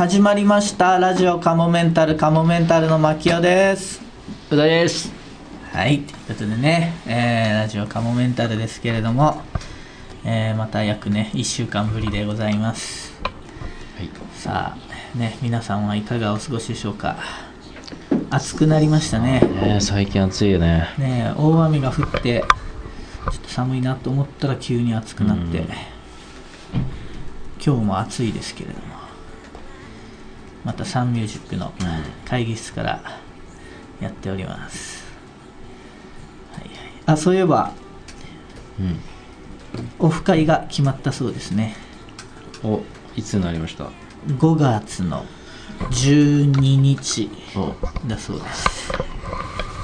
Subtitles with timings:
[0.00, 0.98] 始まりました。
[0.98, 4.00] ラジオカモメンタルカモメンタルの牧雄です。
[4.50, 5.12] うだです。
[5.72, 5.98] はい。
[5.98, 9.42] ということでね、えーラジオカモメンタルですけれども、
[10.24, 13.12] えーまた約ね1週間ぶりでございます。
[13.98, 14.08] はい。
[14.32, 17.18] さあね皆さんはいかがお過ごしでしょうか。
[18.30, 19.40] 暑くなりましたね。
[19.40, 20.94] ねえ最近暑いよね。
[20.96, 25.66] ね大雨が降ってちょっと寒いなと思ったら急に暑くなって、うん。
[27.62, 28.89] 今日も暑いですけれども
[30.64, 31.72] またサンミュージックの
[32.24, 33.02] 会議室から
[34.00, 35.04] やっております、
[36.52, 36.70] はいはい、
[37.06, 37.72] あそういえば
[38.78, 38.98] うん。
[39.98, 41.76] オフ会が決まったそうですね。
[42.64, 42.80] お
[43.14, 43.88] いつになりました
[44.26, 45.24] ？5月の
[45.90, 46.46] 12
[46.76, 47.74] 日お。
[48.08, 48.92] だそうです。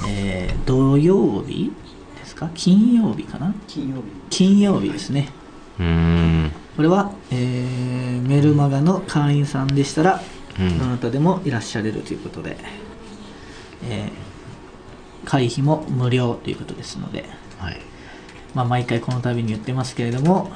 [0.09, 1.73] えー土曜日
[2.19, 2.51] ですか？
[2.55, 3.55] 金曜日かな？
[3.69, 4.03] 金曜日。
[4.31, 5.29] 金曜日ですね。
[5.79, 6.53] うーん。
[6.77, 12.57] これは、えーメルマガの会員さんでしたら、うんどなたでもいらっしゃれるということで、
[13.85, 14.27] えー
[15.27, 17.27] 会費も無料ということですので、
[17.59, 17.81] はい。
[18.55, 20.51] まあ、毎回この度に言ってますけれども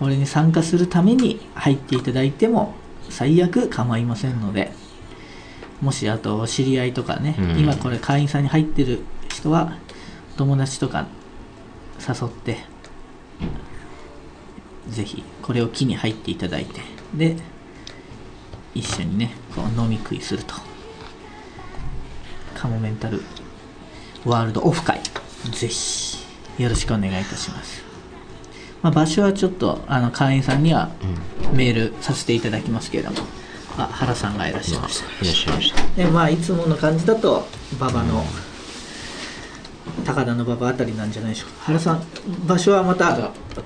[0.00, 2.74] これに参加するために入っていただいても
[3.10, 4.72] 最悪構いませんので
[5.80, 7.58] もしあと知り合いとかね、うん。
[7.58, 9.76] 今これ会員さんに入ってる人は
[10.36, 11.06] 友達とか
[12.00, 12.58] 誘って
[14.88, 16.80] ぜひこれを機に入っていただいて
[17.14, 17.36] で
[18.78, 20.54] 一緒にねこう飲み食いすると。
[22.54, 23.22] カモメンタル
[24.24, 25.00] ワールドオフ会。
[25.50, 26.18] ぜひ
[26.58, 27.84] よろしくお願いいたします、
[28.82, 30.90] まあ、場所はちょっとあの会員さんには
[31.52, 33.18] メールさせていただきますけれども。
[33.78, 35.06] あ原さんがいらっしゃいました。
[35.06, 35.82] いらっしゃいました。
[35.96, 37.46] でまあいつもの感じだと
[37.78, 38.24] 馬場の、
[40.04, 41.56] 高田の馬場あたりなんじゃないでしょうか。
[41.64, 42.02] 原さん
[42.46, 43.10] 場所はまた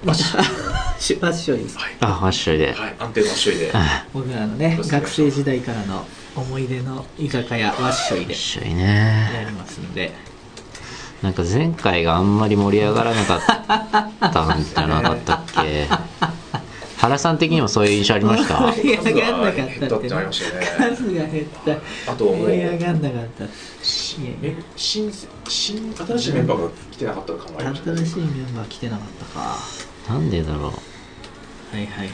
[0.04, 0.18] また
[1.00, 1.76] し場所です。
[2.00, 2.72] あファッションで。
[2.72, 3.70] はい安定の首位で。
[3.74, 6.04] あ僕らのね学生時代からの
[6.36, 9.46] 思い出の居酒屋ワッショイでファッションやね。
[9.48, 10.12] りますんで。
[11.22, 15.86] なんか前回があんまり盛り上がらなかったんじゃなかったっけ。
[16.96, 18.72] 原さん的にもそういう印象ありました？
[18.74, 19.96] 盛り上がんなかった。
[19.96, 21.44] って数が減っ
[22.06, 23.44] たあと盛り上がんなかった
[23.82, 24.36] 新
[24.76, 29.56] 新新しいメンバーが来てなかったと考えました新しいメンバー来てなかったか
[30.08, 30.72] なんでだろは
[31.74, 32.08] いはいはい。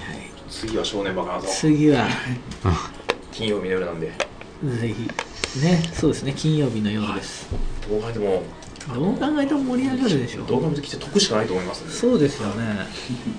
[0.50, 1.46] 次は正念場かなと。
[1.46, 2.06] 次は。
[3.32, 4.12] 金曜日の夜なんで。
[4.64, 5.10] ぜひ。
[5.60, 6.34] ねそうですね。
[6.36, 7.48] 金曜日の夜です。
[7.88, 8.42] どう考えても。
[8.94, 11.92] どう考えても盛り上がるでしょ動画見てきて得しかないと思いますんで。
[11.92, 12.86] そうですよね。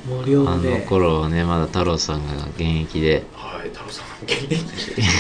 [0.06, 0.81] 無うあの料で。
[0.81, 3.24] 頃はねまだ太郎さんが現役で。
[3.34, 4.58] はい太郎さん元気で。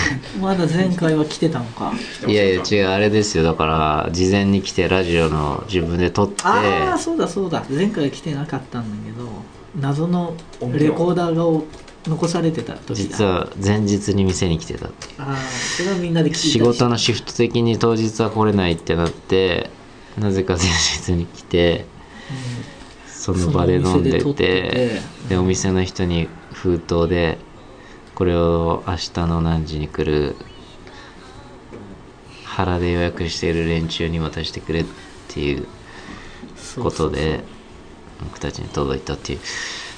[0.41, 1.93] まだ前回は来てたのか。
[2.27, 3.43] いやいや違うあれですよ。
[3.45, 6.43] だから事前に来てラジオの自分で撮って。
[6.43, 7.63] ああそうだそうだ。
[7.69, 9.06] 前回来てなかったんだけど
[9.79, 10.35] 謎の
[10.73, 11.63] レコーダーがお
[12.05, 12.95] 残されてた時だ。
[12.95, 16.51] 実は前日に店に来てたってああそれはみんなで聞いたし。
[16.51, 19.69] 仕事のシフト的に当日は来れないってなって
[20.17, 21.85] なぜか前日に来て
[23.07, 25.01] その場で飲んでててて。
[25.29, 27.37] でお店の人に封筒で
[28.15, 30.35] これを明日の何時に来る
[32.43, 34.85] 腹で予約している連中に渡してくれっ
[35.27, 35.67] ていう
[36.55, 37.43] そうことで
[38.23, 39.39] 僕たちに届いたっていう。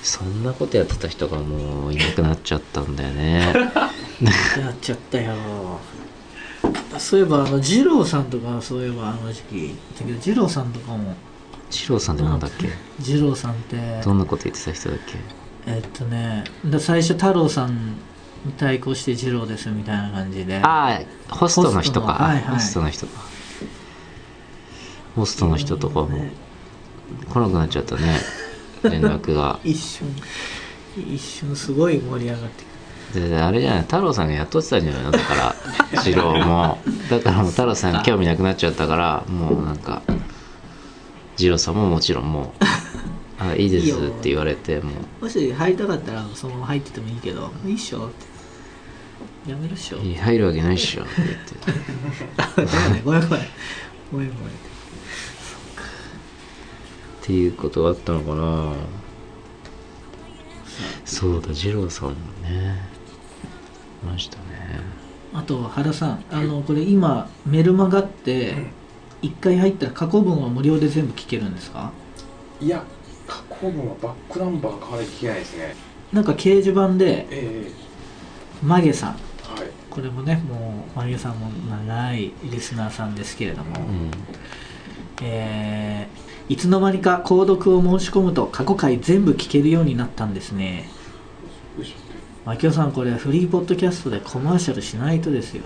[0.02, 3.54] そんなことやってた人がもういなくなっちゃったんだよね。
[4.58, 5.36] やっちゃったよ。
[6.98, 11.16] そういえばあの二郎さんとかそういえばあの時期言ったけど二郎さんとかも。
[11.70, 12.70] 二郎さんってなんだっけ？
[13.00, 15.18] 二郎さんってどんなこと言ってた人だっけ？
[15.68, 17.96] えっとねだ最初太郎さん
[18.46, 20.62] に対抗して二郎ですみたいな感じで。
[20.64, 22.42] ああホストの人か。
[22.50, 23.22] ホストの人か。
[25.16, 26.08] ホストの人とかも。
[26.08, 26.32] ね
[27.30, 28.20] 来なくなっちゃったね。
[28.84, 29.60] 連絡が。
[29.64, 30.08] 一瞬
[30.98, 32.42] 一瞬すごい盛り上がっ
[33.14, 33.82] てであれじゃない？
[33.82, 35.04] 太郎さんが雇ってたんじゃない？
[35.04, 35.56] のだから
[36.06, 36.78] 二郎も。
[37.10, 40.02] だからもう太郎さんに興味なくなっちゃったからもうなんか
[41.38, 42.64] 二郎さんももちろんもう
[43.42, 44.92] 「あいいです」って言われても
[45.22, 45.26] う。
[45.26, 49.50] もし入りたかったらそのまま入っててもいいけどいいっしょって。
[49.52, 49.98] やめるっしょ。
[50.00, 53.02] 入るわけないっしょって言って。
[53.04, 53.48] ごめんごめん。
[54.12, 54.54] ごめんごめん
[57.30, 58.74] っていうことがあったのかな。
[61.06, 62.82] そうだ二郎さんもね。
[64.02, 64.44] いましたね。
[65.32, 68.56] あと原さんあのこれ今メルマガって
[69.22, 71.92] 一回入ったら過去文は無料で全部聞けるんですか？
[72.60, 72.84] いや
[73.28, 75.76] 過去文はバックナンバーかなり聞けないですね。
[76.12, 77.72] なんか掲示板でえ
[78.64, 79.18] マゲさん。
[79.56, 79.70] えはい。
[79.92, 84.10] これもねもうマゲさんも長いリスナーさんですけれども、うん。
[85.22, 86.19] えー
[86.50, 90.90] いつの間にか購読を申し込むと過去回全部聞けるようになったんですね。
[91.78, 91.94] よいしょ
[92.46, 95.64] 牧雄さんこれフリーポッドキャストでコマーシャルしないとですよ。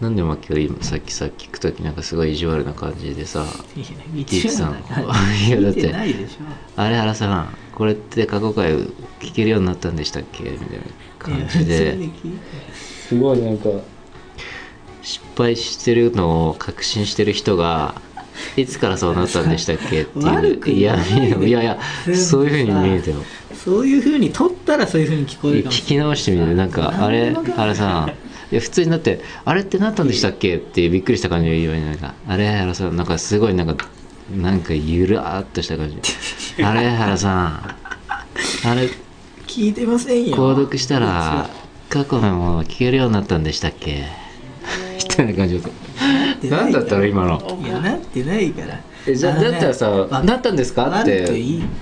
[0.00, 3.44] なんでマキオ今さっきさ聞く時なんかすごい意地悪な感じでさ
[3.74, 4.76] いやキクさん
[5.42, 5.92] 一いやだって
[6.76, 8.74] あれ原さんこれって過去回
[9.18, 10.44] 聞けるようになったんでしたっけ？
[10.44, 10.84] みたいな
[11.18, 11.98] 感じで。
[13.08, 13.70] すごいなんか
[15.02, 18.00] 失敗してるのを確信してる人が
[18.56, 20.78] いつからそうなったんでしたっけっていう。
[20.78, 21.78] いやないいやいやいや
[22.14, 23.16] そういうふうに見えたよ。
[23.54, 28.08] そういうふうに撮ったらそういうふうに聞こえる聞き直してみてなんかあれ原さん
[28.50, 31.84] いや普通になってあれってなったんでしたっけってびっくりした感じが言うよね。
[31.84, 33.88] なんかあれ原さんなんかすごいなんか
[34.34, 36.62] なんかゆるーっとした感じ。
[36.62, 37.74] あれ原さん。
[38.64, 38.88] あれ
[39.46, 40.36] 聞いてませんよ。
[40.36, 41.48] 購読したら
[41.88, 44.04] 過去のもの聞けるようになったんでしたっけ？
[45.02, 45.87] みたいな感じだった
[46.50, 47.60] 何だったの今の？
[47.64, 48.80] いやなってないから。
[49.06, 50.86] えじゃねだったらさわなったんですか？
[50.88, 51.26] っ悪て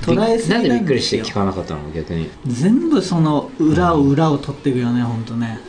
[0.03, 1.81] 捉えすぎなんでびっくりして聞かなかったの？
[1.95, 2.29] 逆に。
[2.47, 5.61] 全部その裏を裏を取っていくよねほんとね。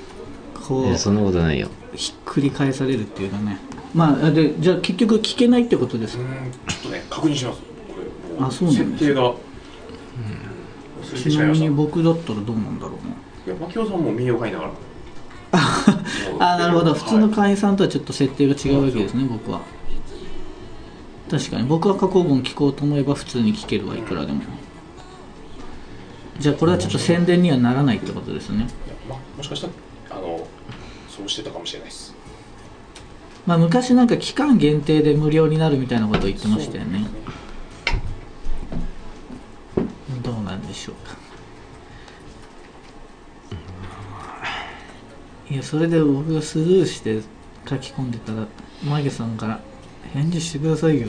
[0.68, 1.68] こうそんなことないよ。
[1.96, 3.58] ひっくり返されるっていうかね。
[3.94, 6.26] まあでじゃあ結局聞けないってことですちょっ
[6.84, 7.60] とね確認します。
[7.62, 7.66] こ
[8.36, 9.24] れもあそうなんです設定が。
[9.24, 9.34] 忘
[11.16, 12.94] れてちなみに僕だったらどうなんだろ
[13.46, 14.72] うなや牧雄さんも民謡書いながら
[16.40, 16.94] あなるほど。
[16.94, 19.62] 普通のはい会員さんとはちょっと設定が違うわけですね僕は。
[21.30, 21.68] 確かに。
[21.68, 24.42] 僕は過去文聞こうと思えば普通に聞けるわいくらでも。
[26.40, 28.68] じゃあこれはちょっと宣伝にはならないってことですね。
[29.10, 29.74] まもしかしたら
[30.18, 30.48] あの
[31.10, 32.16] そうしてたかもしれないです。
[33.46, 37.08] まあ昔なんか期間限定で無料になるみたいなことを言ってましたよね。
[40.24, 41.17] どうなんでしょうか
[45.50, 47.22] いやそれで僕がスルーして
[47.68, 48.46] 書き込んでたら
[48.84, 49.60] マゲさんから
[50.14, 51.08] 「返事してくださいよ」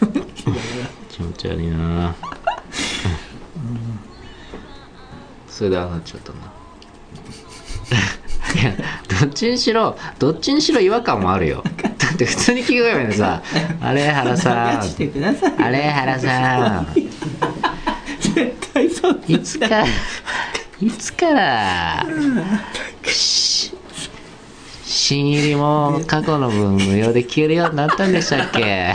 [0.00, 0.32] とか言って
[1.10, 2.14] 気持ち悪いな。
[5.48, 6.46] それでああなっちゃったんだ。
[8.60, 8.74] いや
[9.20, 11.62] どっちにしろどっちにしろ違和感もあるよ。
[11.98, 13.42] だって普通に聞くよねさ
[13.82, 14.80] 「あれ原さん。
[14.80, 16.86] あれ原さん。
[18.20, 19.84] 絶対そういつから
[20.80, 22.06] いつから
[23.04, 23.49] し
[25.10, 28.94] 新入りも過去の分無料で消えるようになったんでしたっけ？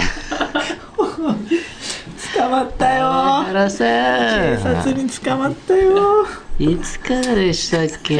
[0.95, 3.43] 捕まったよ。
[3.51, 3.53] 警
[4.63, 6.25] 察んに捕まったよ。
[6.57, 8.15] いつからでしたっけ？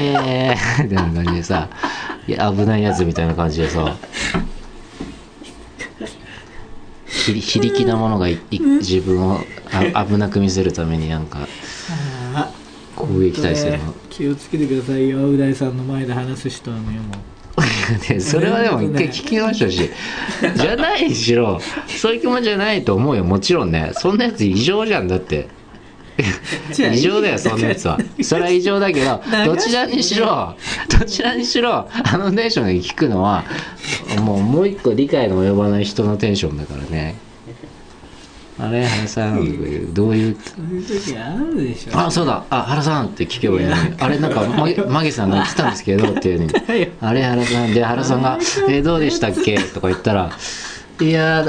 [0.84, 1.70] みたいな感じでさ
[2.28, 3.96] いや危ないやつみたいな感じでさ。
[7.08, 9.40] 非力非力なものがいい自分を
[9.94, 11.48] あ危なく見せるためになんか
[12.34, 12.52] あ
[12.94, 13.94] 攻撃態勢の。
[14.10, 15.30] 気をつけてくださいよ。
[15.30, 17.18] う大さんの前で話す人はねもう
[18.08, 19.90] でそれはでも一回聞き直してほしい
[20.58, 23.24] じゃないにしろそういう気持ちじゃないと思うよ。
[23.24, 25.48] もちろんねそんなやつ異常じゃんだって。
[26.80, 28.00] 異常だよそんなやつは。
[28.22, 30.56] それは異常だけど どちらにしろ
[30.98, 33.44] どちらにしろあのテンションで聞くのは
[34.22, 37.16] もうもう一個理解の及ばない人のテンションだからね
[38.58, 39.52] あれ原さんとかい
[39.84, 40.38] うどういう？
[40.42, 42.00] そういう時あるでしょ。
[42.00, 42.44] あそうだ。
[42.50, 43.94] あ原さんって聞けばいいのに。
[44.00, 46.46] あれなんかマゲマゲさんが言ってたんですけどっていうふう
[46.78, 46.92] に。
[47.02, 50.32] あれ原さんで原さんが「えどうでしたっけ?」とか言ったら
[51.02, 51.46] 「いや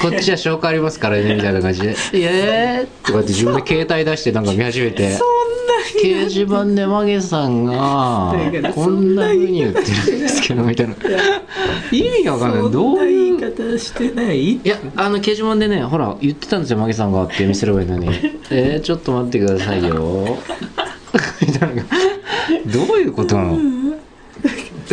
[0.00, 5.18] こっちは紹介ありますからね」みたいな感じで「いやー」とかって自分で携帯出してなんか見始めて
[6.02, 8.34] 掲示板でマゲさんが
[8.74, 10.94] こんな風に言ってるんですけどみたいな。
[11.92, 12.70] 意味がわかんない。
[12.70, 14.52] どういう言い方してない？
[14.52, 18.08] いやあの掲示板でねほら言ってたんですよマゲさんがって見せればいいのに。
[18.50, 20.38] えー、ちょっと待ってくださいよ。
[21.40, 21.82] みたいな。
[22.66, 23.58] どういうことなの？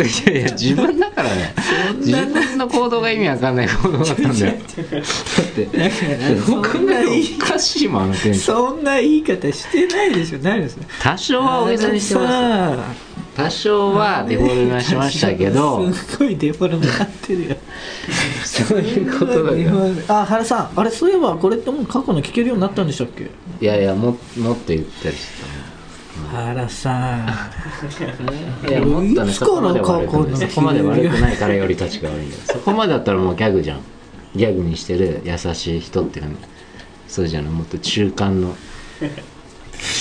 [0.02, 1.54] いやいや自分だからね。
[1.98, 4.52] 自分の行動が意味わかんない行動だったんだよ。
[4.52, 5.64] だって。
[5.66, 10.38] だからそ僕がんな言いおかしいもんあのテンションそんな言い方してないでしょ。
[10.38, 10.86] ないですね。
[11.00, 12.26] 多少は大げさにしてます。
[12.26, 12.76] さ
[13.36, 15.92] 多少はデフォルメはしましたけど。
[15.92, 17.56] すごいデフォルメなってるよ。
[18.44, 19.72] そういうことだデよ。
[20.08, 23.30] あ原さんあれそういえばこれってもう過去の聞けるようになったんでしたっけ？
[23.60, 25.44] いやいやももっと言ったりして
[26.32, 27.26] 原さ
[28.62, 32.42] たいやもっとねそこまで悪く過去のないそこまで悪くないからより立ちが悪いんだよ。
[32.46, 32.92] そこまで。
[32.92, 33.80] だったらもうギャグじゃん。
[34.36, 36.38] ギャグにしてる優しい人っていうのは
[37.06, 38.56] そうじゃないもっと中間の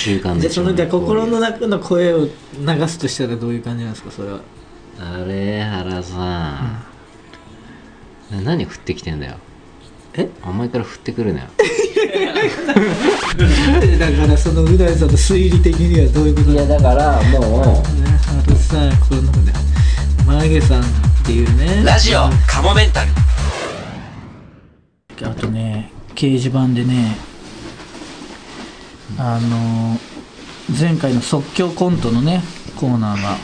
[0.04, 2.32] 中間のんじゃあそのじゃあ心の中の声を流
[2.88, 4.40] すとしたらどういう感じなんですかそれは？
[5.00, 6.86] あれ原さ
[8.32, 9.36] ん、何降ってきてんだよ。
[10.16, 10.30] え？
[10.44, 11.48] お前から降ってくるなよ
[13.38, 16.52] だからそのう大さんの推理的にはどういうこと？
[16.52, 19.54] いやだからもう原さんこの中で
[20.26, 20.86] マゲさんっ
[21.26, 21.84] ていうね。
[21.84, 23.12] ラジオカモメンタル。
[25.26, 27.16] あとね掲示板でね
[29.18, 29.98] あの
[30.78, 32.42] 前回の即興コントのね
[32.76, 33.38] コーナーが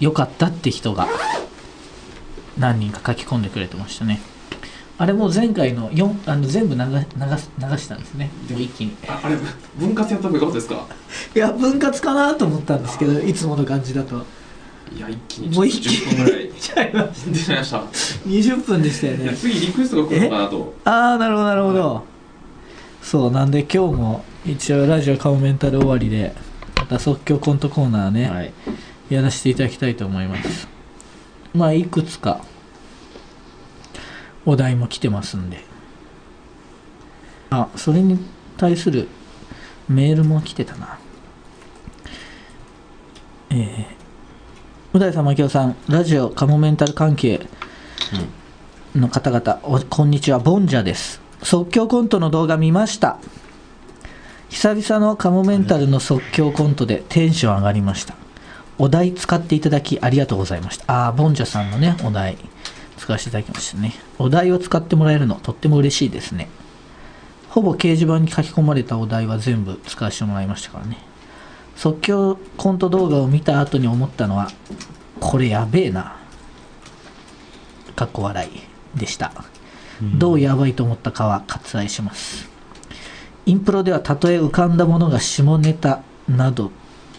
[0.00, 1.06] 良かったって人が
[2.58, 4.20] 何人か書き込んでくれてましたね
[4.96, 8.30] あれもう前回の4あの全部流流す流したんですね。
[8.48, 8.96] もう一気に。
[9.08, 9.36] ああれ
[9.76, 10.86] 分割やった方がよかったですか？
[11.34, 14.24] いや分割かなと思ったんですけどいつもの感じだと。
[14.94, 16.44] いや一気にもう一気10分ぐらい。
[16.44, 17.84] にちゃいまし出ちゃいましたた
[18.28, 20.74] 20分でしたよいやね次リクエストが来るのかなと。
[20.84, 22.04] ああなるほどなるほど。
[23.02, 26.34] そうなんで今日も一応ラジオカモメンタル終わりで
[26.76, 28.52] また即興コントコーナーね、はい。
[29.10, 30.68] やらせていただきたいと思います。
[31.52, 32.44] まあいくつか
[34.46, 35.64] お題も来てますんで
[37.50, 38.18] あそれに
[38.56, 39.08] 対する
[39.88, 40.98] メールも来てたな
[43.50, 47.46] えー、う大さん、牧雄さん、ラジオカモメンタル関係
[48.96, 51.20] の方々、おこんにちは、ボンジャです。
[51.44, 53.18] 即興コントの動画見ました。
[54.48, 58.16] 久々のカモメンタルの即興コントでテンション上がりました。
[58.78, 60.84] お題使っていただきありがとうございました。
[60.92, 62.38] ああ、ボンジャさんのね、お題
[63.04, 63.92] 使わせていただきましたね。
[64.18, 66.48] お題を使ってもらえるのとっても嬉しいですね。
[67.50, 70.96] ほぼ掲示板に書き込まれたお題は全部使わせてもらいましたからね。
[71.76, 74.50] 即興コント動画を見た後に思ったのは、
[75.20, 76.16] これやべえな。
[77.94, 79.32] かっこ笑いでした。
[80.18, 82.48] どうやばいと思ったかは割愛します。
[83.44, 86.72] インプロではたとえ浮かんだものが下ネタなど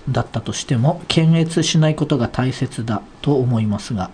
[0.09, 4.09] だったとしても検閲しないことが大切だと思いますが、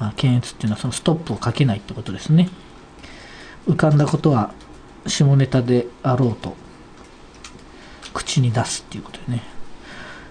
[0.00, 2.48] まあ、検閲っていうのはそのストップをかけないってことですね。
[3.68, 4.52] 浮かんだことは
[5.06, 6.56] 下ネタであろうと
[8.14, 9.42] 口に出すっていうことでね。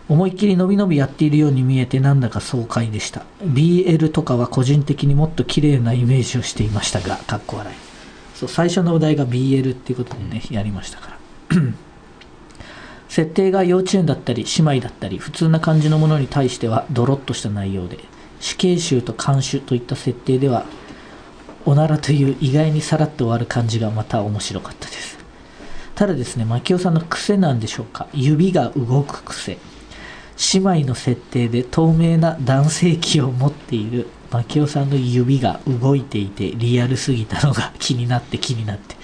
[0.10, 3.26] 思いっきり伸び伸びやっているように見えてなんだか爽快でした。
[3.44, 7.76] BL とかは個人的にもっと綺麗なイメージをしていましたがかっこ笑い。
[8.36, 11.12] そう最初のお題が BL っていうことでね、やりましたか
[11.52, 11.62] ら。
[13.08, 17.98] 設定が幼稚園だったり姉妹だったり普通な感じのものに対してはドロッとした内容で
[18.40, 20.66] 死刑囚と看守といった設定では
[21.66, 25.20] おならという意外にさらっと終わる感じがまた面白かったです。
[25.96, 28.08] ただですね牧雄さんの癖なんでしょうか。
[28.14, 29.58] 指が動く癖。
[30.54, 34.08] 姉妹の設定で透明な男性器を持っている。
[34.32, 38.96] 牧雄さんの指が動いていてリアルすぎたのが気になって気になって。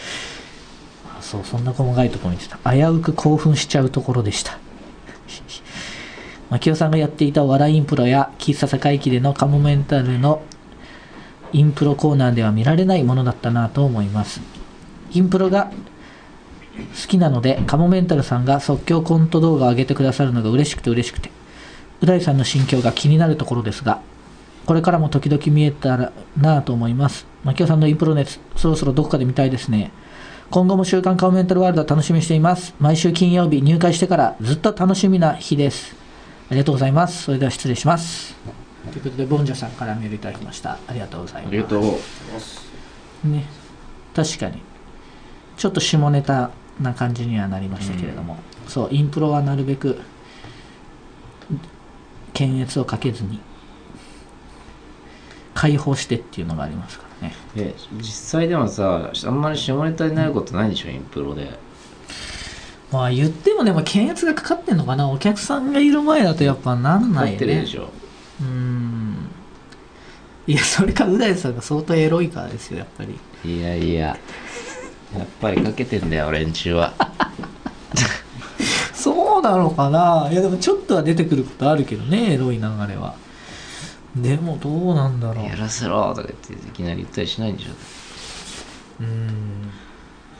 [1.19, 2.57] そうそんな細かいところ見てた。
[2.71, 4.57] 危うく興奮しちゃうところでした。
[6.49, 10.41] 牧雄さんがやっていた笑いインプロや喫茶坂駅でのカモメンタルの
[11.53, 14.41] インプロコーナーでは見られないものだったなと思います。
[15.11, 15.71] インプロが
[16.77, 21.31] 好きなのでカモメンタルさんが即興コント動画を上げてくださるのが嬉しくて嬉しくて。
[22.01, 24.01] う大さんの心境が気になるところですが
[24.65, 27.27] これからも時々見えたらなと思います。
[27.43, 29.91] 牧雄さんのインプロ熱そろそろどこかで見たいですね。
[30.49, 32.73] 今後も週刊カモメンタルワールド楽しみにしています。
[32.79, 36.04] 毎週金曜日入会してからずっと楽しみな日です。
[36.51, 37.23] りがとうございます。
[37.23, 38.35] それでは失礼します。
[38.91, 40.77] ということでボンジャさんからメールいただきました。
[40.87, 41.49] ありがとうございます。
[41.49, 43.45] ありがとうね。
[44.15, 44.61] 確かに。
[45.57, 48.37] ちょっと下ネタな感じにはなりましたけれども、
[48.67, 49.99] そうインプロはなるべく
[52.33, 53.39] 検閲をかけずに
[55.53, 57.35] 解放してっていうのがありますからね。
[57.55, 61.57] え実際でもさあんまり下ネタになることないでしょインプロで
[62.95, 65.09] まあ言ってもでも検閲がかかってんのかな？
[65.09, 67.89] お客さんがいる前だとやっぱなんなないよねってるでしょ。
[68.41, 69.29] うーん。
[70.47, 73.19] いやそれかう大さんが相当エロいからですよやっぱり。
[73.51, 74.17] いやいや。
[75.17, 76.93] やっぱりかけてんだよ連中は。
[78.93, 80.29] そうなのかな？
[80.31, 83.15] いやでもちょっとは出てくることあるけどねエロい流れは。
[84.15, 85.45] でもどうなんだろう。
[85.45, 87.71] やらせろとか言っていきなり言ったりしないんでしょ。
[89.01, 89.69] うーん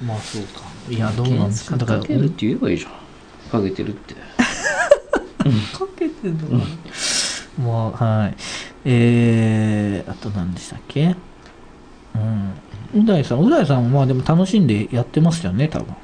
[0.04, 0.62] まあそうか。
[0.90, 1.78] いやどうなんですか？
[1.78, 2.92] だからかけるって言えばいいじゃん。
[3.52, 4.22] かけてるってか
[5.98, 6.38] けてん。
[6.38, 6.66] のか
[7.58, 8.36] なもうはい。
[8.86, 11.16] えー、あと何でしたっけ？
[12.16, 12.18] う
[12.98, 13.04] ん。
[13.04, 15.96] う大さんう大さんもまあでも楽しんでやってますよね多分。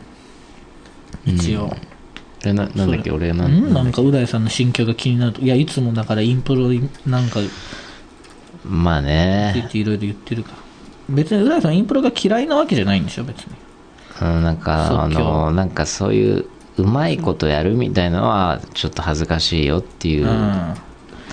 [1.26, 1.72] 一応、
[2.44, 3.12] えななんだっけ？
[3.12, 3.52] 俺なうん？
[3.70, 5.42] んなんかう大さんの心境が気になると。
[5.42, 6.70] いやいつもだからインプロ
[7.06, 7.40] なんか
[8.66, 9.70] まあってね。
[9.74, 10.58] いろいろ言ってるから。
[11.10, 13.54] 別にう大さんインプロが嫌いなわけじゃないんでしょ別に
[14.22, 16.46] うんなんかあのなんかそういう
[16.78, 20.76] うまいことやるみたいのはちょっと恥ずかしいよっていううん。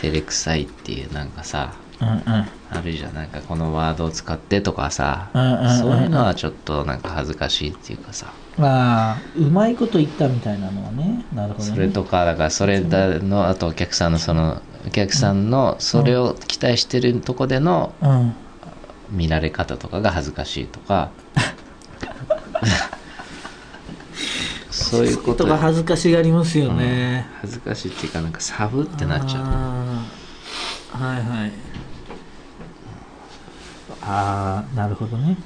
[0.00, 2.22] 照れくさいっていうなんかさうんうん。
[2.70, 3.14] あるじゃん。
[3.14, 8.32] なんかこのワードを使ってとかさうんうんうんそういうのはちょっとなんか恥ずかしいっていうかさ。
[8.60, 11.24] ああうまいこと言ったみたいなのはね。
[11.32, 18.34] なるほど、ね、それとかだからそれだのあとお客さんのそのお客さんのそれを期待してるとこでのうん。
[19.10, 21.10] 見られ方とかが恥ずかしいとか
[24.70, 29.44] そういうこととか恥ずかしがりますよね、恥ずかしいっていうかなんかサブってなっちゃう。
[31.02, 31.52] はいはい。
[34.02, 35.36] ああなるほどね、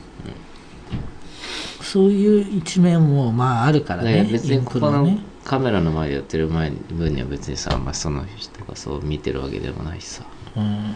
[1.81, 10.25] そういう一面もまああるからね別にここのカメラの前でやってる前分には別にさあんまその人がそう見てるわけでもないしさ。
[10.57, 10.95] うん。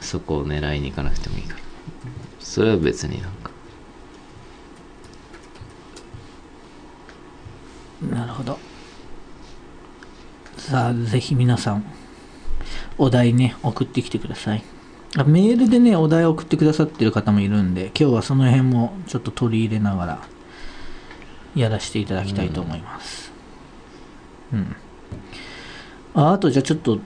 [0.00, 1.60] そこを狙いに行かなくてもいいから。
[2.38, 3.47] それは別になんか
[8.02, 8.58] なるほど。
[10.56, 11.84] さあぜひ皆さん
[12.98, 14.62] お題ね送ってきてください。
[15.16, 20.28] あメールでねお題を送ってくださってる方もいるんで今日はその辺もちょっと取り入れながら
[21.54, 23.32] やらせていただきたいと思います。
[24.52, 24.76] うん、
[26.14, 26.98] ああとじゃあちょっと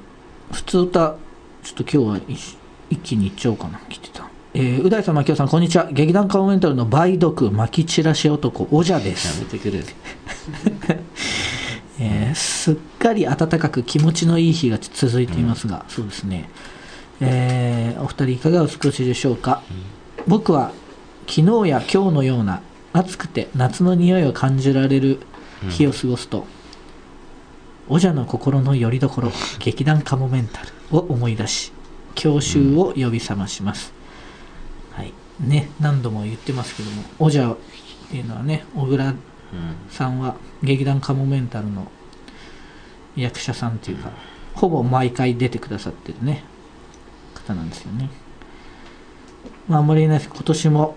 [0.51, 1.17] 普通歌
[1.63, 2.57] ちょっと今日は一
[2.91, 3.79] 一気にいっちゃおうかな。
[3.89, 4.22] 来てた。
[4.55, 5.89] えー、う大さん、牧雄さん、こんにちは。
[5.91, 9.41] 劇団カモメンタルの梅毒、巻き散らし男、おじゃです。
[9.41, 9.79] やめてくれ。
[9.79, 9.85] る
[11.99, 16.51] えーすっかり暖かく気持ちのいい日が続いていますが、そうですね、
[17.21, 19.63] えーお二人いかがお過ごしでしょうか、
[20.27, 20.73] 僕は
[21.27, 22.61] 昨日や今日のような
[22.93, 25.21] 暑くて夏の匂いを感じられる
[25.71, 26.47] 日を過ごすと、
[27.89, 31.73] おじゃの心の拠り所劇団カモメンタルを思い出し
[32.15, 34.02] 郷愁を呼び覚まします、はい
[35.43, 37.53] ね何度も言ってますけどもおじゃ。
[37.53, 37.57] っ
[38.11, 39.17] ていうのはね小倉うん。
[39.91, 41.91] さんは劇団カモメンタルの
[43.17, 44.11] 役者さんというか、
[44.55, 46.43] ほぼ毎回出てくださってるね
[47.35, 48.09] 方なんですよね。
[49.69, 50.97] まああんまり言えないですけど今年も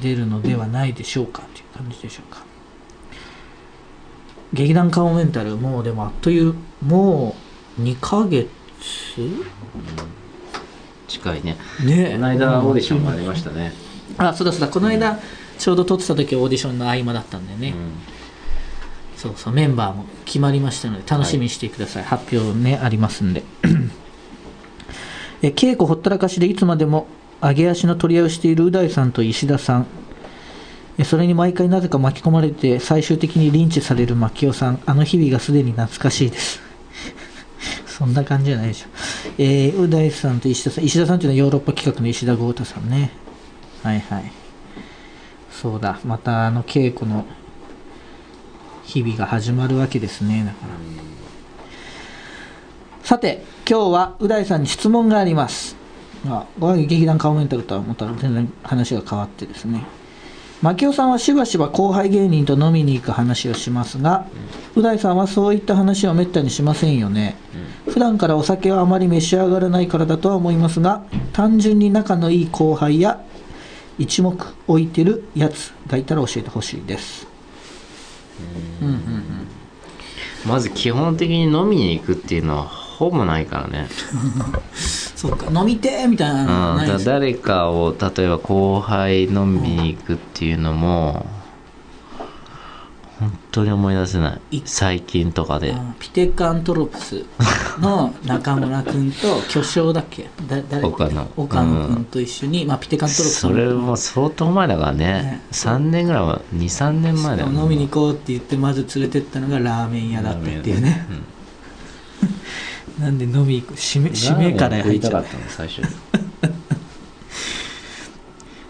[0.00, 2.44] 出るのではないでしょうかという感じでしょうか。
[4.52, 7.34] 劇団カモメンタルもうでもあっというも
[7.78, 8.48] う2ヶ月？
[11.12, 11.56] 近いね。
[11.84, 12.12] ね。
[12.12, 13.72] この間オーディションがありましたね。
[14.18, 14.68] あそうだそうだ。
[14.68, 15.18] この間
[15.58, 17.92] ちょうど撮ってた時はオーディションの合間だったんでね、うん。
[19.16, 19.52] そうそう。
[19.52, 23.44] メンバーも決まりましたので楽しみにしてください、発表ねありますんで。
[25.42, 27.06] え稽古ほったらかしでいつまでも
[27.40, 29.86] 上げ足の取り合いをしているう大さんと石田さん。
[30.98, 34.80] えそれに毎回なぜか巻き込まれて最終的にリンチされる牧雄さん。
[34.86, 36.71] あの日々がすでに懐かしいです
[38.02, 38.88] そんな感じじゃないでしょ。
[39.38, 40.84] えー、う大さんと石田さん。
[40.84, 43.12] 石田さんというのはヨーロッパ企画の石田豪太さんね。
[43.84, 44.32] はいはい。
[45.52, 46.00] そうだ。
[46.04, 47.24] またあの稽古の
[48.82, 50.42] 日々が始まるわけですね。
[50.44, 50.74] だから。
[53.04, 55.76] さて今日はう大さんに質問があります。
[56.26, 59.84] あこれは劇団カモメンタルとはまた全然話が変わってですね。
[60.62, 64.26] 牧雄さんはしばしば後輩芸人と飲みに行く話をしますが、
[64.76, 67.36] う大さんはそういった話をめったにしませんよね、
[67.88, 73.20] 普段からお酒はあまり召し上がらないからだとは思いますが単純に仲のいい後輩や
[73.98, 74.36] 一目
[74.68, 77.26] 置いてるやつがいたら教えてほしいです。
[78.80, 79.46] うんうんうん。
[80.46, 83.88] まず基本的に飲みに行くっていうのはほぼないからね、
[85.22, 85.46] そうか。
[85.50, 91.24] 飲みてーみたいなのうん、ないですだ誰かを例えば後輩飲みに行くっていうのも
[93.20, 94.56] 本当に思い出せない。
[94.56, 95.72] い最近とかで。
[95.72, 97.24] あピテカントロプス
[97.78, 100.28] の中村君と巨匠だっけ？
[100.48, 100.84] だ誰？
[100.84, 101.30] 岡野。
[101.36, 105.06] 岡野君と一緒に、まあ、ピテカントロプスそれも相当前だからね。
[105.06, 105.40] ね。
[105.52, 107.50] 3年ぐらいは23年前だよ。
[107.50, 111.06] ね飲みに行こうって言ってまず連れてったのがラーメン屋だったっていうね、
[113.02, 113.74] なんで飲み行く？
[113.74, 115.82] 締め締めから入っちゃ最初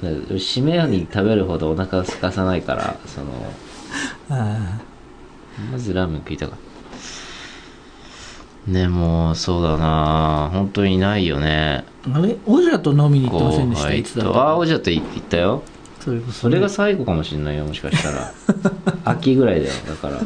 [0.02, 3.26] 締めに食べるほどお腹を空かさないからその
[4.30, 4.80] あ
[5.70, 6.58] まずラーメン食いたかっ
[8.64, 8.70] た。
[8.70, 10.48] ねもうそうだな。
[10.52, 11.84] 本当にないよね。
[12.04, 12.36] ーあれ？
[12.46, 13.92] オジャと飲みに行ってませんでした？
[13.92, 15.62] いつだとああろおじゃと行ったよ。
[16.00, 18.32] うそれそれが最後かもしれないよもしかしたら。
[19.04, 20.20] 秋ぐらいだよだから。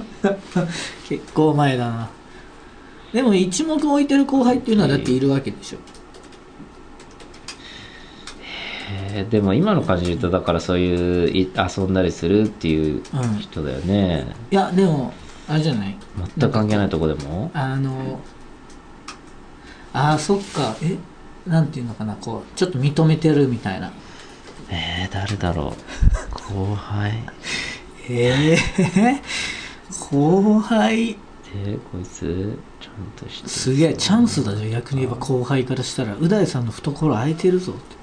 [1.09, 2.09] 結構前だな
[3.17, 5.79] でも一目置いてる後輩っていうのはだっているわけでしょ、
[9.15, 9.29] えー。
[9.31, 13.39] でも今の感じで言うとだからそういうい遊んだりするっていううん。
[13.39, 15.15] 人だよね、いやでも
[15.49, 15.97] あれじゃない？
[16.39, 17.51] 全く関係ないとこでも？
[17.55, 18.21] あの
[19.95, 20.77] あーそっか。
[20.83, 20.99] え
[21.49, 22.15] なんていうのかな？
[22.17, 23.91] こうちょっと認めてるみたいな。
[24.69, 25.75] えー、誰だろう。
[26.55, 27.15] 後輩。
[28.11, 29.23] ええ
[30.11, 31.17] 後輩？
[31.65, 37.97] でこいつちゃんとしてすげえチャンスだじゃん逆に言えば後輩からしたらう大さんの懐空いてるぞって。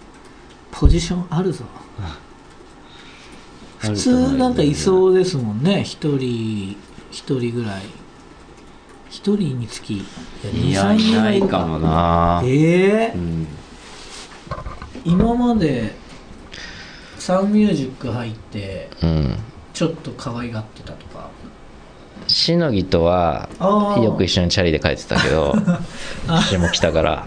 [0.71, 1.63] ポジションあるぞ。
[3.77, 5.83] 普通なんかいそうですもんね。
[5.83, 6.75] 一人
[7.11, 7.83] 一人ぐらい。
[9.09, 10.05] 一人につきい
[10.73, 12.41] や23人いないかもな。
[12.43, 13.47] ええうん
[15.05, 15.93] 今まで
[17.19, 19.37] サンミュージック入ってうん。
[19.73, 21.29] ちょっと可愛がってたとか
[22.27, 23.49] しのぎとは
[24.03, 25.55] よく一緒にチャリで帰ってたけど
[26.27, 27.25] 私も来たから。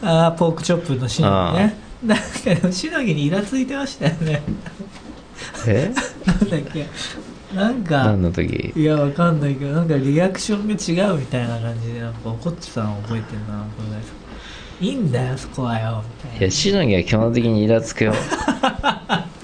[0.00, 1.76] ああポークチョップのしのぎね。
[2.04, 4.42] なんかしのぎにイラついてましたよね。
[5.66, 5.92] え？
[6.24, 6.86] なんだっけ。
[7.54, 8.72] なんか何の時？
[8.76, 13.82] いやわかんないけどなんかリアクションが違うみたいな感じでなんか怒ってたの覚えてるなこ
[14.80, 16.38] れいいんだよそこはよみたいな。
[16.38, 18.14] いやしのぎは基本的にイラつくよ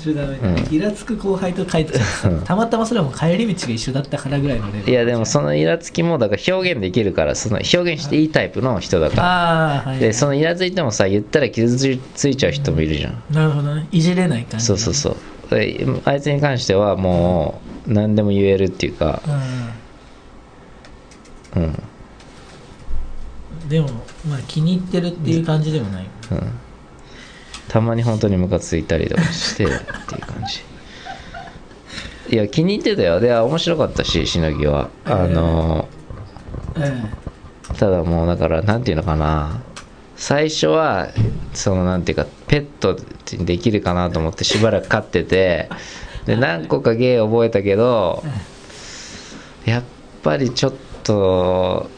[0.00, 0.74] ちょダメだ、うん。
[0.74, 2.44] イラつく後輩と帰っちゃってうん。
[2.44, 9.22] たまたまそれはもう帰り道が一緒だったからぐらいのレベルいやでもそのイラつきもだから表現できるからその表現していいタイプの人だから。
[9.22, 9.98] ああはい。
[9.98, 13.22] でそのイラついてもさ言ったら傷ついちゃう人もいるじゃん。
[13.30, 13.86] なるほどね。
[13.92, 14.66] いじれない感じ。
[14.66, 15.16] そうそうそう。
[15.54, 19.22] であいつに関してはもう何でも言えるっていうか。
[21.54, 21.62] うん。
[21.62, 21.82] うん。
[23.68, 23.88] でも
[24.28, 26.52] まあ気に入ってるっていう感じでもない、うん
[27.70, 29.72] たまに本当にムカついたりとかしてって
[30.16, 32.34] いう感じ。
[32.34, 33.20] いや気に入ってたよ。
[33.20, 34.90] で面白かったししのぎは。
[35.04, 35.88] あの
[36.76, 37.00] え
[37.78, 39.62] ただもうだからなんていうのかな。
[40.16, 41.10] 最初は
[41.54, 42.98] そのなんていうかペット
[43.36, 45.70] にできるかなと思ってしばらく飼ってて
[46.26, 48.22] で何個か芸覚えたけど
[49.64, 49.82] やっ
[50.22, 51.88] ぱりちょっと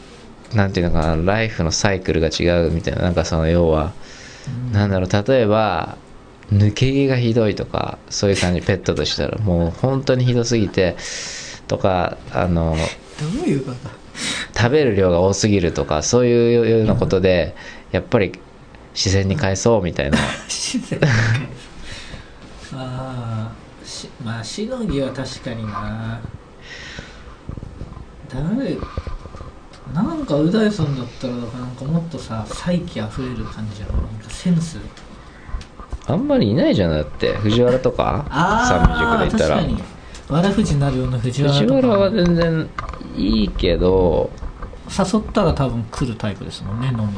[0.53, 3.01] なんていうのかなライフのサイクルが違うみたいな。
[3.01, 3.91] なんかその要は
[4.71, 5.97] なんだろう例えば
[6.51, 9.37] 抜け毛がひどいとかそういう感じペットとしたら。
[9.39, 10.97] もう本当にひどすぎて
[11.67, 13.89] とかあのえどういうこと？
[14.55, 17.55] 食べる量が多すぎるとかそういうようなことで
[17.91, 18.33] やっぱり
[18.93, 20.17] 自然に返そうみたいな。
[20.47, 20.99] 自然
[22.75, 26.21] ああしまあしのぎは確かにな。
[28.29, 28.77] 誰
[29.91, 34.77] なんかう大さんだったらなんかもっとさ才気あふれる感じじゃんなんかセンス。
[36.05, 37.33] あんまりいないじゃんだって。
[37.37, 39.55] 藤原とか三味塾で言ったら。
[39.57, 39.83] 確かに。
[40.29, 41.81] わらふじなるような藤原藤とか。
[41.81, 42.69] 原は全然
[43.15, 44.31] いいけど
[44.89, 47.09] 誘ったら多分来るタイプですもんね飲みに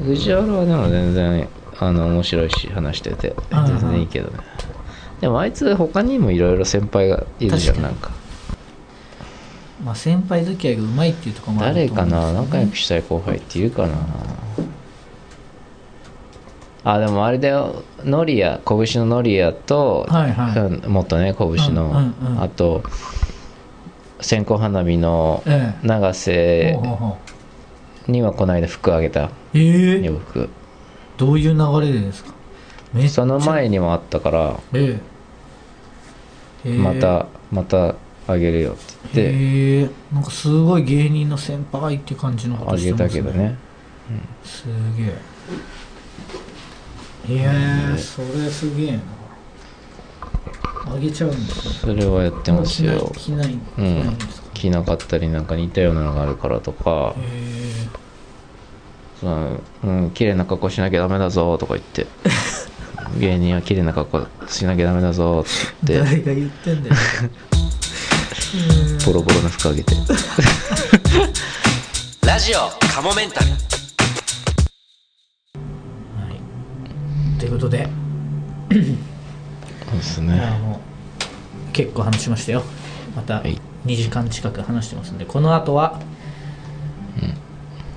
[0.00, 0.06] うん。
[0.06, 1.48] 藤原はでも全然
[1.78, 3.36] あの面白いし話してて。
[3.50, 4.38] うん全然いいけどね。
[5.20, 7.94] でもあいつ他にもいろいろ先輩がいるじゃん確かに。
[7.94, 8.23] なんか
[9.84, 12.34] まあ先輩付き合いがうまいっていうところもある誰かと思うんですよね。
[12.34, 12.42] な？
[12.42, 13.94] 仲良くしたい後輩っているかな。
[16.86, 17.82] あでもあれだよ。
[18.04, 20.58] ノリア拳のノリアと、はいはい。
[20.58, 22.42] うんもっとね拳の、うんうんうん。
[22.42, 22.82] あと
[24.20, 27.18] 線香花火のえ永え瀬ほうほうほ
[28.06, 29.24] にはこの間服あげた。
[29.24, 30.02] うええ。
[30.02, 30.48] 洋服。
[31.16, 32.34] どういう流れでですか？
[32.92, 33.14] めっちゃ。
[33.14, 34.60] その前にもあったから。
[34.74, 35.00] え
[36.66, 36.68] え。
[36.70, 37.94] またまた
[38.26, 38.76] あげるよっ
[39.12, 39.20] て言って。
[40.16, 43.56] へんかすごい芸人の先輩って感じのこあげとしてますたけどね。
[44.44, 44.64] す
[44.96, 45.14] げえ。
[47.34, 49.00] いやーそれすげえな。
[50.86, 53.10] あげちゃうんですねそれはやってますよ。
[53.16, 57.14] 着ない着ないんんですか、着なかったりなんか似たようなのがあるからとか。
[57.18, 57.88] へ
[59.20, 62.06] そのうん綺麗な格好しなきゃダメだぞとか言って。
[63.18, 65.44] 芸人は綺麗な格好しなきゃダメだぞ
[65.82, 65.98] って。
[65.98, 66.96] 誰が言ってんだよ
[69.06, 69.94] ボロボロの服あげて。
[72.26, 72.58] ラジオ
[72.92, 73.46] カモメンタル。
[73.50, 73.56] は
[76.30, 76.38] い。
[77.38, 77.88] ということで。
[78.70, 78.82] そう
[79.96, 80.40] ですね。
[81.72, 82.62] 結構話しましたよ。
[83.16, 83.60] またはい。
[83.86, 85.24] 2時間近く話してますんで。
[85.24, 86.00] この後は、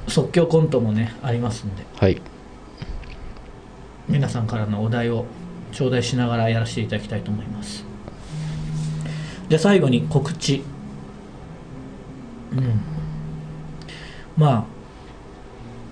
[0.08, 1.84] 即興コントもねありますんで。
[2.00, 2.22] はい。
[4.08, 5.26] 皆さんからのお題を
[5.72, 7.84] 頂戴しながらやらせていただきたいと思います
[9.50, 10.64] じゃあ最後に告知。
[12.52, 12.82] うん。
[14.38, 14.64] まあ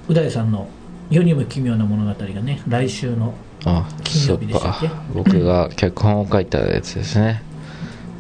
[0.08, 0.68] う大さんの
[1.10, 3.34] 世にも奇妙な物語がね来週の
[3.66, 4.90] あ金曜日でしたっけ？
[5.14, 7.42] 僕が脚本を書いたやつですね。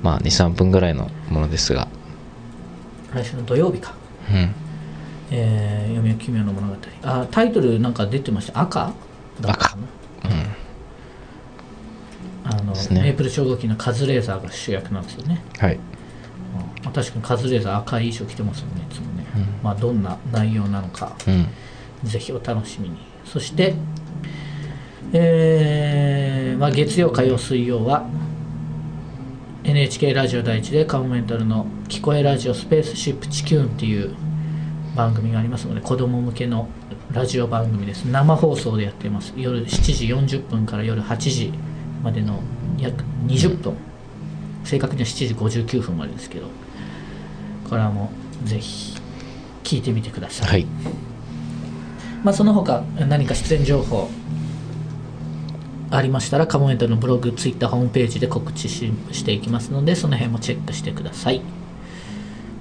[0.01, 1.87] まあ23分ぐらいのものですが。
[3.13, 3.93] 来週の土曜日か。
[4.29, 4.53] うん。
[5.31, 6.75] えー、読みは奇妙な物語。
[7.03, 8.61] あタイトルなんか出てました？
[8.61, 8.93] 赤？
[9.41, 9.83] だったかな
[12.47, 15.75] あの、ですねメープル超合金のカズレーザーが主役なんですよね、はい。
[15.75, 15.79] うん。
[16.83, 19.63] まあ、確かにカズレーザー赤い衣装着てますよねいつもね、うん。
[19.63, 21.47] まあどんな内容なのかうん。
[22.03, 22.97] ぜひお楽しみに。
[23.25, 23.75] そして
[25.13, 28.05] えーまあ、月曜火曜水曜は
[29.63, 34.13] NHK ラジオ第一でカモメンタルの「聞こえラジオスペースシップ地球」っていう
[34.95, 36.67] 番組がありますので子供向けの
[37.11, 38.05] ラジオ番組です。
[38.05, 39.33] 生放送でやっています。
[39.37, 41.53] 夜7時40分から夜8時
[42.03, 42.41] までの
[42.79, 43.73] 約20分。
[44.63, 46.47] 正確には7時59分までですけど。
[47.69, 48.11] これはも
[48.43, 48.95] うぜひ
[49.63, 50.67] 聞いてみてください、はい。
[52.23, 54.09] まあ、その他何か出演情報
[55.91, 61.41] ありましたらカモメンタルのブログツイッターホームページで告知ししていきますのでその辺もチェックしてください。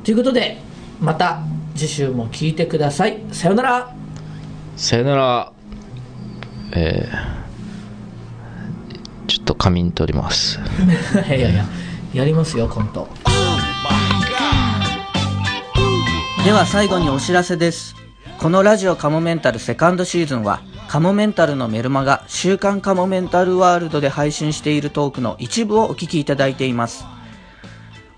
[0.04, 0.58] ということで
[1.00, 1.40] また
[1.74, 3.20] 次週も聞いてください。
[3.32, 3.94] さようなら。
[4.76, 5.52] さよなら。
[6.72, 7.43] えー、
[9.26, 10.60] ちょっと仮眠取ります。
[11.26, 11.64] いやいや
[12.12, 13.08] やりますよコント。
[16.44, 17.96] では最後にお知らせです。
[18.38, 27.04] このラジオカモメンタルセカンドシーズンはカモメンタルのメルマガ週刊カモメンタルワールドで配信しているトークの一部をお聞きいただいています。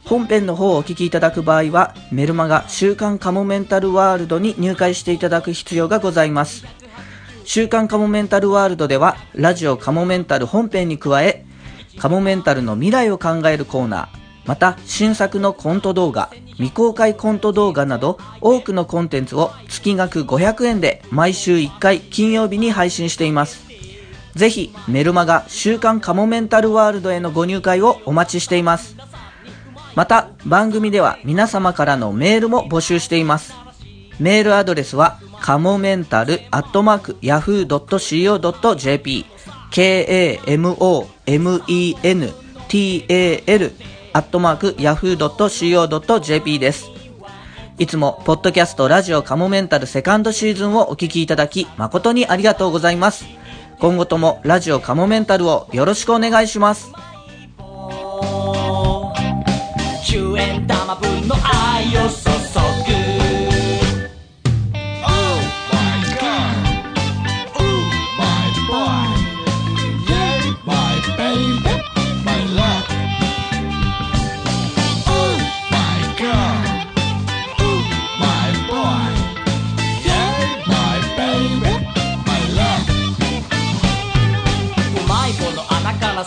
[0.04, 6.64] 本編の方をお聞きいただく場合はメルマガ週刊カモメンタルワールドに入会していただく必要がございます
[7.46, 11.46] 週刊カモメンタルワールドではラジオカモメンタル本編に加え
[11.96, 23.64] カモメンタルの未来を考えるコーナーまた新作のコント動画未公開コント動画など多くのコンテンツを月額500円で毎週1回金曜日に配信しています。
[24.34, 28.96] ぜひメルマガ週刊カモメンタルワールドへのご入会をお待ちしています。
[29.94, 33.54] また番組では皆様からのメールも募集しています。
[34.18, 39.24] メールアドレスはカモメンタルアットマーク yahoo.co.jp
[39.70, 40.92] k-a-m-o-m-e-n-t-a-l
[44.12, 46.90] アットマーク yahoo.co.jp です。
[47.78, 53.24] いつも、ポッドキャストラジオカモメンタルセカンドシーズンをお聞きいただき、誠にありがとうございます。
[53.78, 56.90] 今後ともラジオカモメンタルをよろしくお願いします。
[60.10, 62.08] 10円玉分の愛を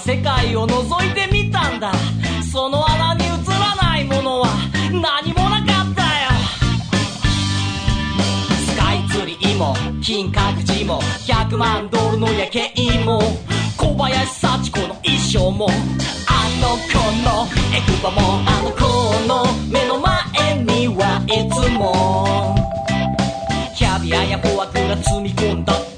[0.10, 1.94] 世界を覗いてみたんだ。
[2.52, 4.48] その穴に映らないものは
[4.92, 6.32] 何もなかったよ。
[8.66, 13.22] スカイツリーも金閣寺も100万ドルの夜景も
[13.78, 22.56] 小林幸子の衣装もあの子のエクバもあの子の目の前にはいつも。
[23.78, 25.89] キャビアやフォアグラ積み込んだ